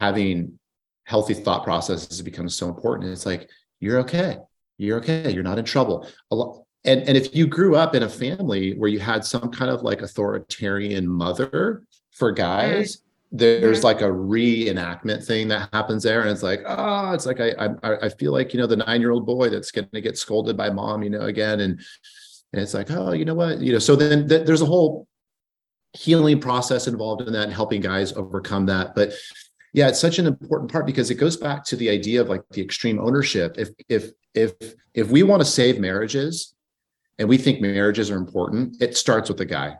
[0.00, 0.58] having
[1.04, 3.12] healthy thought processes becomes so important.
[3.12, 3.48] It's like,
[3.80, 4.38] you're okay.
[4.76, 5.30] You're okay.
[5.30, 6.06] You're not in trouble.
[6.30, 9.50] A lot, and, and if you grew up in a family where you had some
[9.50, 12.98] kind of like authoritarian mother for guys,
[13.30, 13.84] there's mm-hmm.
[13.84, 16.22] like a reenactment thing that happens there.
[16.22, 17.50] And it's like, oh, it's like I
[17.82, 21.02] I, I feel like, you know, the nine-year-old boy that's gonna get scolded by mom,
[21.02, 21.60] you know, again.
[21.60, 21.80] And
[22.52, 23.60] and it's like, oh, you know what?
[23.60, 25.06] You know, so then th- there's a whole
[25.92, 28.94] healing process involved in that and helping guys overcome that.
[28.94, 29.12] But
[29.72, 32.42] yeah it's such an important part because it goes back to the idea of like
[32.50, 34.52] the extreme ownership if if if
[34.94, 36.54] if we want to save marriages
[37.18, 39.76] and we think marriages are important it starts with the guy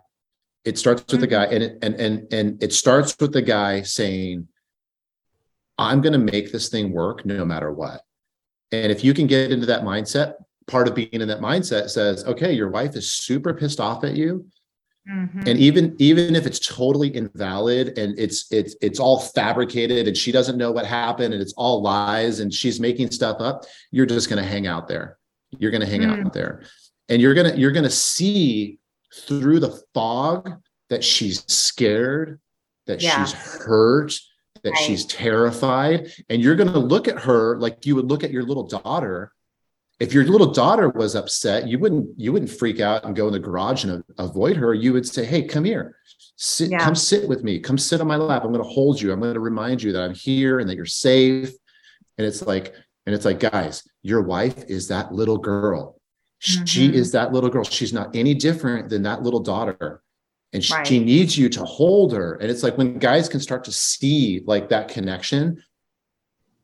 [0.64, 1.50] it starts with the mm-hmm.
[1.50, 4.46] guy and it, and and and it starts with the guy saying
[5.78, 8.02] i'm going to make this thing work no matter what
[8.72, 10.34] and if you can get into that mindset
[10.68, 14.14] part of being in that mindset says okay your wife is super pissed off at
[14.14, 14.46] you
[15.10, 15.40] Mm-hmm.
[15.46, 20.30] And even even if it's totally invalid and it's it's it's all fabricated and she
[20.30, 24.28] doesn't know what happened and it's all lies and she's making stuff up, you're just
[24.28, 25.16] going to hang out there.
[25.58, 26.26] You're going to hang mm.
[26.26, 26.62] out there.
[27.08, 28.80] And you're going to you're going to see
[29.14, 32.38] through the fog that she's scared,
[32.86, 33.24] that yeah.
[33.24, 34.12] she's hurt,
[34.62, 34.78] that right.
[34.78, 38.42] she's terrified, and you're going to look at her like you would look at your
[38.42, 39.32] little daughter
[40.00, 43.32] if your little daughter was upset you wouldn't you wouldn't freak out and go in
[43.32, 44.74] the garage and avoid her.
[44.74, 45.96] You would say hey come here.
[46.36, 46.78] Sit yeah.
[46.78, 47.58] come sit with me.
[47.58, 48.44] Come sit on my lap.
[48.44, 49.12] I'm going to hold you.
[49.12, 51.50] I'm going to remind you that i'm here and that you're safe.
[52.16, 52.74] And it's like
[53.06, 55.96] and it's like guys your wife is that little girl.
[56.46, 56.64] Mm-hmm.
[56.66, 57.64] she is that little girl.
[57.64, 60.02] She's not any different than that little daughter.
[60.52, 60.86] And she, right.
[60.86, 62.34] she needs you to hold her.
[62.36, 65.62] And it's like when guys can start to see like that connection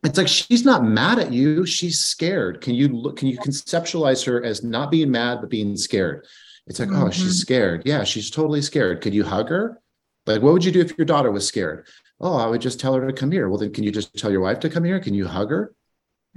[0.05, 1.65] it's like she's not mad at you.
[1.67, 2.61] She's scared.
[2.61, 6.27] Can you look can you conceptualize her as not being mad but being scared?
[6.67, 7.05] It's like mm-hmm.
[7.05, 7.33] oh she's mm-hmm.
[7.33, 7.83] scared.
[7.85, 9.01] Yeah she's totally scared.
[9.01, 9.81] Could you hug her?
[10.27, 11.87] Like what would you do if your daughter was scared?
[12.21, 13.49] Oh i would just tell her to come here.
[13.49, 15.01] Well then can you just tell your wife to come here?
[15.01, 15.75] Can you hug her?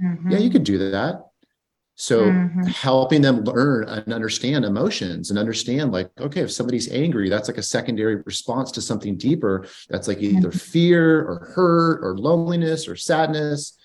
[0.02, 0.30] Mm-hmm.
[0.30, 1.27] yeah you could do that
[2.00, 2.62] so mm-hmm.
[2.62, 7.58] helping them learn and understand emotions and understand like, okay, if somebody's angry, that's like
[7.58, 9.66] a secondary response to something deeper.
[9.88, 10.58] That's like either mm-hmm.
[10.58, 13.76] fear or hurt or loneliness or sadness.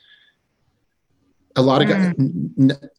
[1.56, 2.70] A lot of guys, mm-hmm.
[2.70, 2.90] n-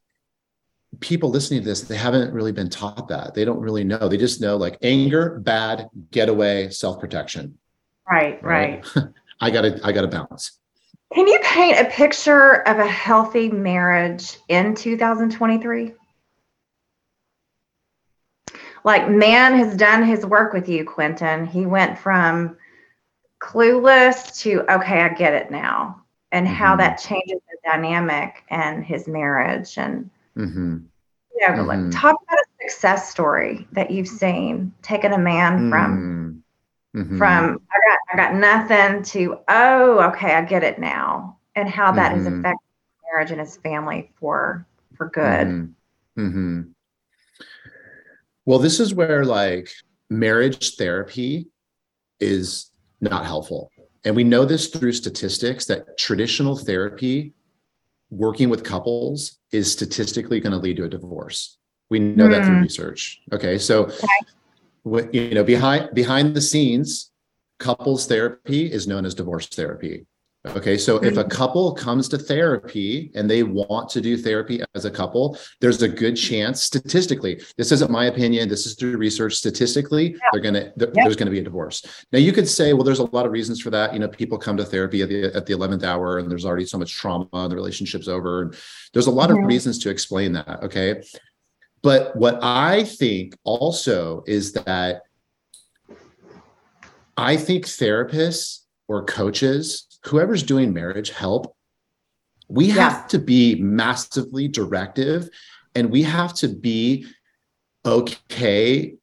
[0.99, 3.35] people listening to this, they haven't really been taught that.
[3.35, 4.09] They don't really know.
[4.09, 7.57] They just know like anger, bad, getaway, self-protection.
[8.11, 8.85] Right, right.
[8.97, 9.05] right.
[9.41, 10.59] I gotta, I gotta balance.
[11.15, 15.93] Can you paint a picture of a healthy marriage in 2023?
[18.83, 21.47] Like, man has done his work with you, Quentin.
[21.47, 22.57] He went from
[23.41, 26.55] clueless to, okay, I get it now, and mm-hmm.
[26.57, 29.79] how that changes the dynamic and his marriage.
[29.79, 30.79] And, mm-hmm.
[31.37, 31.67] you know, mm-hmm.
[31.67, 36.44] like, talk about a success story that you've seen, taking a man from mm.
[36.95, 37.19] Mm-hmm.
[37.19, 41.93] From I got I got nothing to oh okay I get it now and how
[41.93, 42.25] that mm-hmm.
[42.25, 42.69] has affected
[43.13, 45.47] marriage and his family for for good.
[45.47, 46.27] Mm-hmm.
[46.27, 46.61] mm-hmm.
[48.47, 49.71] Well, this is where like
[50.11, 51.49] marriage therapy
[52.21, 53.71] is not helpful.
[54.05, 57.33] And we know this through statistics that traditional therapy
[58.11, 61.57] working with couples is statistically going to lead to a divorce.
[61.91, 62.31] We know mm.
[62.33, 62.63] that through hmm.
[62.63, 63.21] research.
[63.33, 64.07] Okay, so okay.
[64.85, 67.11] What, you know behind behind the scenes,
[67.59, 70.07] couples therapy is known as divorce therapy.
[70.47, 74.85] Okay, so if a couple comes to therapy and they want to do therapy as
[74.85, 77.41] a couple, there's a good chance statistically.
[77.57, 78.51] This isn't my opinion.
[78.51, 79.37] This is through research.
[79.37, 80.19] Statistically, yeah.
[80.33, 81.05] they're gonna th- yeah.
[81.05, 82.05] there's gonna be a divorce.
[82.13, 83.95] Now you could say, well, there's a lot of reasons for that.
[83.95, 86.67] You know, people come to therapy at the at the eleventh hour, and there's already
[86.67, 88.43] so much trauma, and the relationship's over.
[88.43, 88.55] And
[88.93, 89.45] there's a lot mm-hmm.
[89.45, 90.63] of reasons to explain that.
[90.63, 91.03] Okay,
[91.85, 95.03] but what I think also is that
[97.19, 101.55] I think therapists or coaches whoever's doing marriage help,
[102.49, 105.29] we have to be massively directive
[105.75, 107.07] and we have to be
[107.85, 108.95] okay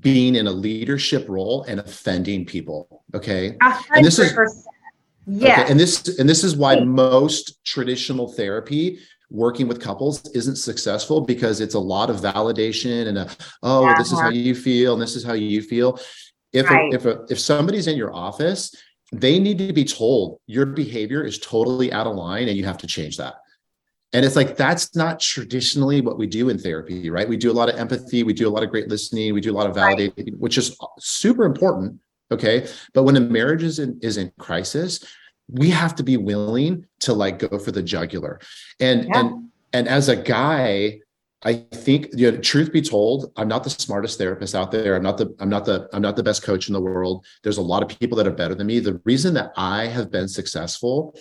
[0.00, 3.04] being in a leadership role and offending people.
[3.14, 3.56] Okay.
[3.62, 3.84] 100%.
[3.94, 4.66] And this is
[5.28, 5.62] yeah.
[5.62, 11.20] Okay, and this and this is why most traditional therapy working with couples isn't successful
[11.20, 13.28] because it's a lot of validation and a
[13.62, 13.98] oh uh-huh.
[13.98, 15.98] this is how you feel and this is how you feel
[16.52, 16.92] if right.
[16.92, 18.72] a, if a, if somebody's in your office
[19.12, 22.78] they need to be told your behavior is totally out of line and you have
[22.78, 23.36] to change that.
[24.12, 27.28] And it's like, that's not traditionally what we do in therapy, right?
[27.28, 29.52] We do a lot of empathy, we do a lot of great listening, we do
[29.52, 30.38] a lot of validating, right.
[30.38, 32.00] which is super important.
[32.30, 32.66] Okay.
[32.94, 35.04] But when a marriage is in, is in crisis,
[35.48, 38.40] we have to be willing to like go for the jugular.
[38.80, 39.20] And, yeah.
[39.20, 41.00] and, and as a guy,
[41.42, 44.96] I think, you know, truth be told, I'm not the smartest therapist out there.
[44.96, 47.24] I'm not the, I'm not the, I'm not the best coach in the world.
[47.42, 48.80] There's a lot of people that are better than me.
[48.80, 51.16] The reason that I have been successful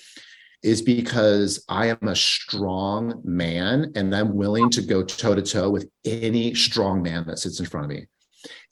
[0.63, 5.69] is because I am a strong man and I'm willing to go toe to toe
[5.69, 8.07] with any strong man that sits in front of me.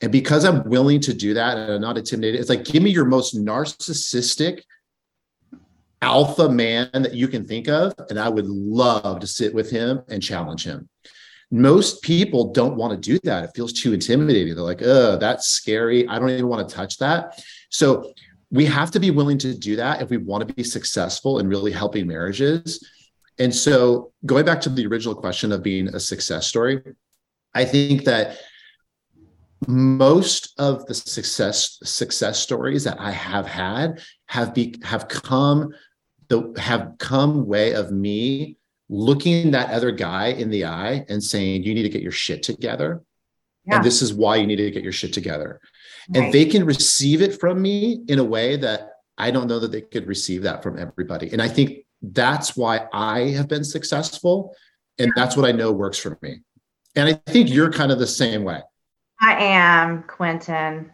[0.01, 2.89] And because I'm willing to do that and I'm not intimidated, it's like, give me
[2.89, 4.61] your most narcissistic
[6.03, 7.93] alpha man that you can think of.
[8.09, 10.89] And I would love to sit with him and challenge him
[11.53, 13.43] most people don't want to do that.
[13.43, 14.55] It feels too intimidating.
[14.55, 16.07] They're like, oh, that's scary.
[16.07, 17.43] I don't even want to touch that.
[17.69, 18.11] So
[18.49, 21.47] we have to be willing to do that if we want to be successful in
[21.47, 22.83] really helping marriages.
[23.37, 26.81] And so going back to the original question of being a success story,
[27.53, 28.39] I think that
[29.67, 35.71] most of the success success stories that I have had have be have come
[36.33, 38.57] the have come way of me
[38.89, 42.41] looking that other guy in the eye and saying, you need to get your shit
[42.41, 43.03] together.
[43.65, 43.75] Yeah.
[43.75, 45.61] And this is why you need to get your shit together.
[46.09, 46.23] Right.
[46.23, 49.71] And they can receive it from me in a way that I don't know that
[49.71, 51.31] they could receive that from everybody.
[51.31, 54.55] And I think that's why I have been successful.
[54.97, 56.39] And that's what I know works for me.
[56.95, 58.61] And I think you're kind of the same way.
[59.21, 60.91] I am, Quentin.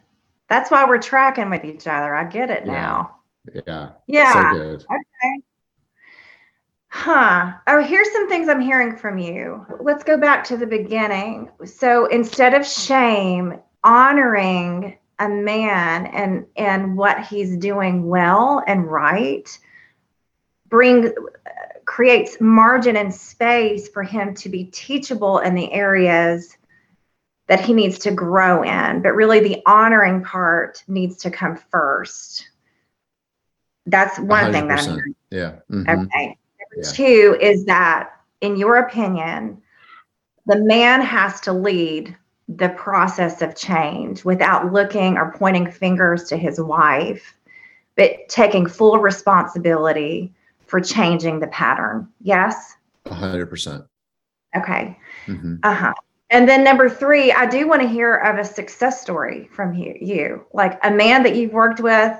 [0.50, 2.14] That's why we're tracking with each other.
[2.14, 3.19] I get it now.
[3.54, 3.90] Yeah.
[4.08, 4.52] Yeah.
[4.52, 4.86] So good.
[4.86, 5.44] Okay.
[6.92, 7.54] Huh.
[7.68, 9.66] Oh, here's some things I'm hearing from you.
[9.80, 11.50] Let's go back to the beginning.
[11.64, 19.58] So instead of shame, honoring a man and and what he's doing well and right
[20.68, 21.14] bring
[21.86, 26.58] creates margin and space for him to be teachable in the areas
[27.48, 32.49] that he needs to grow in but really the honoring part needs to come first
[33.90, 34.52] that's one 100%.
[34.52, 35.16] thing that I'm hearing.
[35.30, 35.90] yeah mm-hmm.
[35.90, 36.38] okay
[36.76, 36.84] yeah.
[36.92, 39.62] two is that, in your opinion,
[40.46, 42.16] the man has to lead
[42.48, 47.36] the process of change without looking or pointing fingers to his wife,
[47.96, 50.34] but taking full responsibility
[50.66, 52.08] for changing the pattern.
[52.22, 52.76] Yes?
[53.06, 53.86] 100%.
[54.56, 54.98] Okay.
[55.28, 55.56] Mm-hmm.
[55.62, 55.94] Uh huh.
[56.32, 59.96] And then number three, I do want to hear of a success story from you,
[60.00, 62.16] you, like a man that you've worked with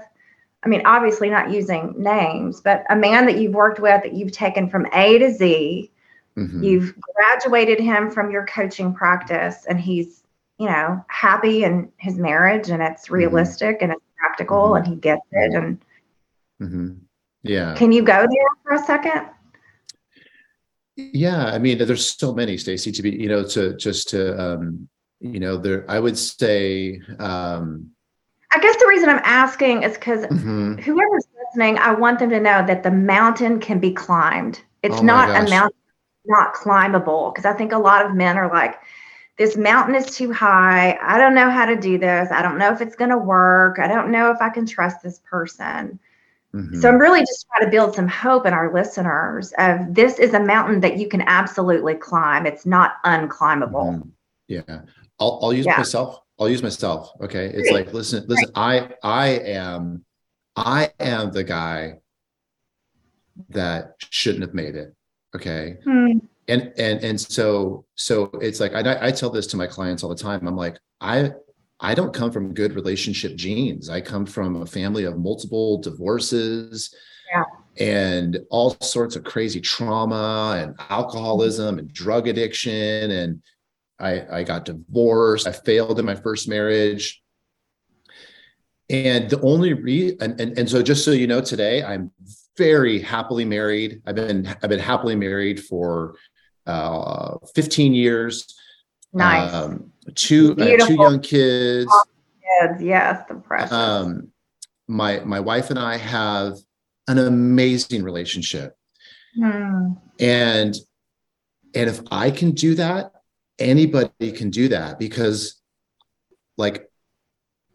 [0.64, 4.34] I mean, obviously not using names, but a man that you've worked with that you've
[4.34, 5.90] taken from A to Z.
[6.38, 6.64] Mm-hmm.
[6.64, 10.24] You've graduated him from your coaching practice, and he's,
[10.58, 13.16] you know, happy in his marriage, and it's mm-hmm.
[13.16, 13.86] realistic mm-hmm.
[13.86, 14.84] and it's practical, mm-hmm.
[14.84, 15.54] and he gets it.
[15.54, 15.82] And
[16.62, 16.94] mm-hmm.
[17.44, 19.30] yeah, can you go there for a second?
[20.98, 22.92] Yeah, I mean, there's so many, Stacy.
[22.92, 24.90] To be, you know, to just to, um,
[25.22, 25.86] you know, there.
[25.90, 27.02] I would say.
[27.20, 27.92] um
[28.52, 30.76] I guess the reason I'm asking is because mm-hmm.
[30.78, 34.62] whoever's listening, I want them to know that the mountain can be climbed.
[34.82, 35.80] It's oh not a mountain
[36.26, 38.80] not climbable because I think a lot of men are like,
[39.38, 40.98] this mountain is too high.
[41.02, 42.30] I don't know how to do this.
[42.32, 43.80] I don't know if it's going to work.
[43.80, 46.00] I don't know if I can trust this person.
[46.54, 46.80] Mm-hmm.
[46.82, 50.34] So I'm really just trying to build some hope in our listeners of this is
[50.34, 52.46] a mountain that you can absolutely climb.
[52.46, 53.94] It's not unclimbable.
[53.94, 54.10] Mm-hmm.
[54.48, 54.82] Yeah.
[55.20, 55.78] I'll, I'll use yeah.
[55.78, 57.12] myself I'll use myself.
[57.22, 57.52] Okay.
[57.54, 60.06] It's like, listen, listen, I I am
[60.56, 62.00] I am the guy
[63.50, 64.96] that shouldn't have made it.
[65.36, 65.78] Okay.
[65.84, 66.20] Hmm.
[66.48, 70.10] And and and so so it's like I I tell this to my clients all
[70.10, 70.48] the time.
[70.48, 71.32] I'm like, I
[71.80, 73.90] I don't come from good relationship genes.
[73.90, 76.94] I come from a family of multiple divorces.
[77.32, 77.44] Yeah.
[77.78, 83.12] And all sorts of crazy trauma and alcoholism and drug addiction.
[83.12, 83.42] And
[84.00, 85.48] I, I got divorced.
[85.48, 87.22] I failed in my first marriage.
[88.90, 92.12] And the only re and, and, and so just so you know, today I'm
[92.58, 94.02] very happily married.
[94.06, 96.16] I've been I've been happily married for
[96.66, 98.56] uh, 15 years.
[99.14, 99.54] Nice.
[99.54, 101.92] Um, two uh, two young kids.
[102.62, 103.72] Kids, yes, the precious.
[103.72, 104.30] Um,
[104.88, 106.58] my my wife and I have
[107.08, 108.76] an amazing relationship,
[109.36, 109.94] hmm.
[110.20, 110.76] and
[111.76, 113.14] and if I can do that,
[113.60, 115.62] anybody can do that because,
[116.58, 116.90] like,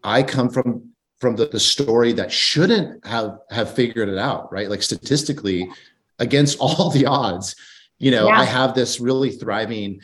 [0.03, 4.69] I come from from the, the story that shouldn't have have figured it out right?
[4.69, 5.69] Like statistically
[6.19, 7.55] against all the odds
[7.97, 8.39] you know yeah.
[8.39, 10.01] i have this really thriving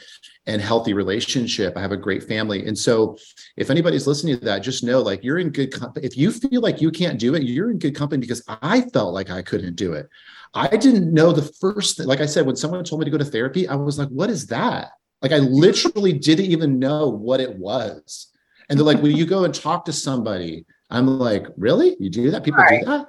[0.47, 1.77] and healthy relationship.
[1.77, 2.65] I have a great family.
[2.65, 3.17] And so
[3.57, 6.61] if anybody's listening to that just know like you're in good company if you feel
[6.61, 9.75] like you can't do it you're in good company because i felt like i couldn't
[9.75, 10.09] do it.
[10.53, 13.17] I didn't know the first thing like i said when someone told me to go
[13.17, 14.89] to therapy i was like what is that
[15.21, 18.31] like i literally didn't even know what it was
[18.71, 21.97] and they're like, "Will you go and talk to somebody?" I'm like, "Really?
[21.99, 22.45] You do that?
[22.45, 22.79] People right.
[22.79, 23.05] do that?"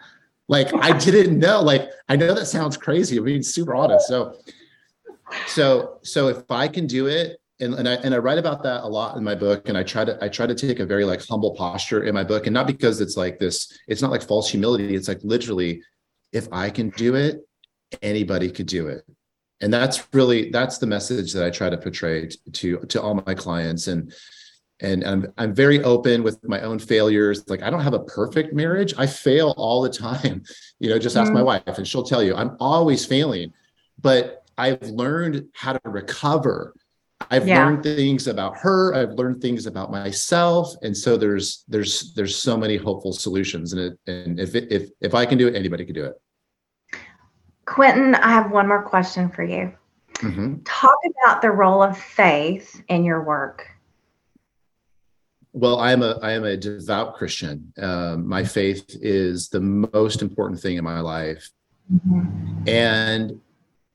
[0.49, 1.63] Like, I didn't know.
[1.63, 3.17] Like, I know that sounds crazy.
[3.17, 4.09] I mean, super honest.
[4.09, 4.35] So,
[5.47, 8.83] so, so if I can do it, and, and I and I write about that
[8.83, 11.05] a lot in my book, and I try to I try to take a very
[11.05, 13.73] like humble posture in my book, and not because it's like this.
[13.87, 14.97] It's not like false humility.
[14.97, 15.81] It's like literally,
[16.33, 17.39] if I can do it,
[18.03, 19.05] anybody could do it
[19.63, 23.35] and that's really that's the message that i try to portray to to all my
[23.35, 23.87] clients.
[23.87, 24.13] And
[24.81, 27.49] and I'm, I'm very open with my own failures.
[27.49, 28.93] Like i don't have a perfect marriage.
[28.99, 30.43] I fail all the time.
[30.81, 31.35] You know just ask mm-hmm.
[31.35, 33.53] my wife and she'll tell you i'm always failing.
[34.01, 36.75] But i've learned how to recover.
[37.31, 37.65] I've yeah.
[37.65, 38.93] learned things about her.
[38.93, 40.75] I've learned things about myself.
[40.83, 43.73] And so there's there's there's so many hopeful solutions.
[43.73, 46.15] And it and if it, if if i can do it anybody can do it
[47.65, 49.73] quentin i have one more question for you
[50.15, 50.57] mm-hmm.
[50.65, 53.67] talk about the role of faith in your work
[55.55, 57.73] well, I am a I am a devout Christian.
[57.77, 61.51] Um, my faith is the most important thing in my life,
[61.93, 62.67] mm-hmm.
[62.67, 63.39] and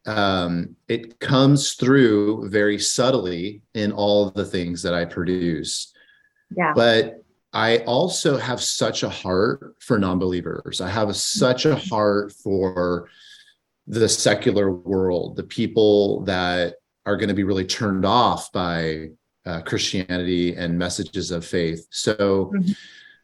[0.05, 5.93] um, it comes through very subtly in all the things that I produce.
[6.55, 6.73] Yeah.
[6.75, 10.79] But I also have such a heart for non-believers.
[10.79, 13.09] I have a, such a heart for
[13.87, 16.75] the secular world, the people that
[17.05, 19.07] are going to be really turned off by
[19.45, 21.87] uh, Christianity and messages of faith.
[21.89, 22.71] So, mm-hmm.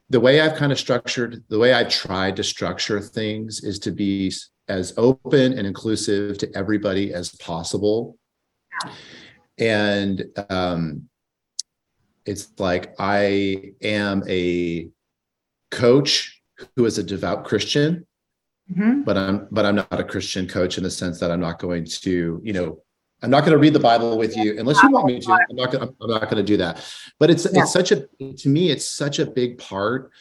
[0.10, 3.92] the way I've kind of structured, the way I've tried to structure things is to
[3.92, 4.32] be
[4.70, 8.18] as open and inclusive to everybody as possible.
[8.86, 8.94] Yeah.
[9.58, 11.10] And um,
[12.26, 14.90] it's like I am a
[15.72, 16.42] coach
[16.76, 18.08] who is a devout Christian.
[18.72, 19.02] Mm-hmm.
[19.02, 21.86] But I'm but I'm not a Christian coach in the sense that I'm not going
[21.86, 22.82] to, you know,
[23.22, 25.32] I'm not going to read the Bible with you unless you want me to.
[25.32, 25.96] I'm not going.
[26.02, 26.84] I'm not going to do that.
[27.20, 27.62] But it's yeah.
[27.62, 30.12] it's such a to me it's such a big part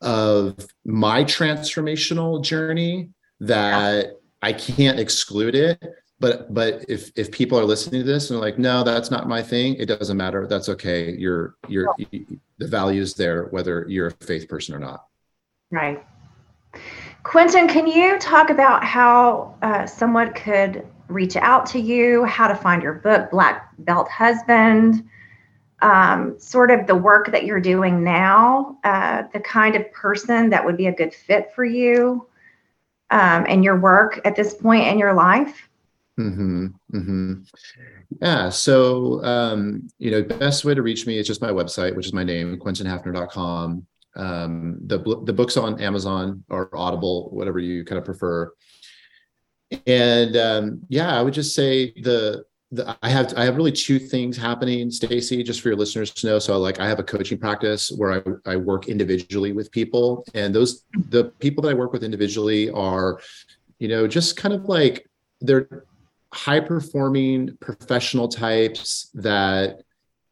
[0.00, 3.10] of my transformational journey
[3.40, 4.12] that yeah.
[4.42, 5.82] I can't exclude it.
[6.18, 9.28] But but if if people are listening to this and they're like, no, that's not
[9.28, 9.74] my thing.
[9.76, 10.46] It doesn't matter.
[10.46, 11.12] That's okay.
[11.12, 12.20] You're you're yeah.
[12.58, 15.06] the values there, whether you're a faith person or not.
[15.70, 16.04] Right.
[17.26, 22.54] Quentin, can you talk about how uh, someone could reach out to you, how to
[22.54, 25.04] find your book, Black Belt Husband,
[25.82, 30.64] um, sort of the work that you're doing now, uh, the kind of person that
[30.64, 32.28] would be a good fit for you
[33.10, 35.68] um, and your work at this point in your life?
[36.20, 37.34] Mm-hmm, mm-hmm.
[38.22, 38.50] Yeah.
[38.50, 42.12] So, um, you know, best way to reach me is just my website, which is
[42.12, 43.84] my name, quentinhafner.com.
[44.16, 48.52] Um, the, the book's on Amazon or Audible, whatever you kind of prefer
[49.86, 53.98] and um, yeah, I would just say the the, I have I have really two
[53.98, 56.38] things happening, Stacy, just for your listeners to know.
[56.38, 58.12] So like I have a coaching practice where
[58.46, 60.24] I, I work individually with people.
[60.34, 63.20] And those the people that I work with individually are,
[63.78, 65.08] you know, just kind of like
[65.40, 65.84] they're
[66.32, 69.82] high performing professional types that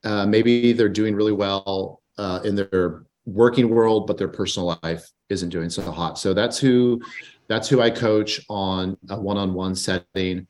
[0.02, 5.10] uh, maybe they're doing really well uh, in their working world, but their personal life
[5.28, 6.18] isn't doing so hot.
[6.18, 7.00] So that's who
[7.48, 10.46] that's who I coach on a one-on-one setting.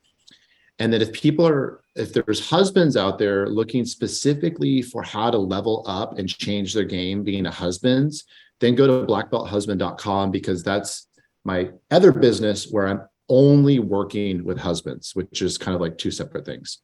[0.79, 5.37] And that if people are, if there's husbands out there looking specifically for how to
[5.37, 8.13] level up and change their game being a husband,
[8.59, 11.07] then go to blackbelthusband.com because that's
[11.45, 16.11] my other business where I'm only working with husbands, which is kind of like two
[16.11, 16.79] separate things.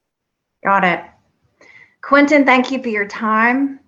[0.63, 1.03] Got it.
[2.01, 3.80] Quentin, thank you for your time.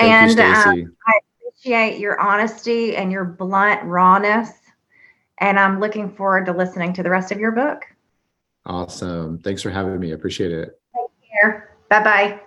[0.00, 4.50] Thank and you, um, I appreciate your honesty and your blunt rawness.
[5.38, 7.84] And I'm looking forward to listening to the rest of your book.
[8.66, 9.38] Awesome.
[9.38, 10.10] Thanks for having me.
[10.10, 10.80] I appreciate it.
[10.94, 11.76] Take care.
[11.88, 12.40] Bye bye.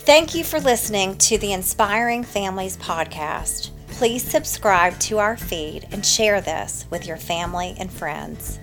[0.00, 3.70] Thank you for listening to the Inspiring Families podcast.
[3.88, 8.58] Please subscribe to our feed and share this with your family and friends.